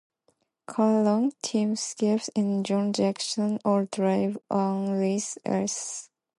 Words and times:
Carl 0.65 1.03
Long, 1.03 1.31
Tim 1.43 1.75
Schendel 1.75 2.27
and 2.35 2.65
John 2.65 2.91
Jackson 2.91 3.59
all 3.63 3.85
drove 3.85 4.35
one 4.47 4.89
race 4.93 5.37
each. 5.47 6.09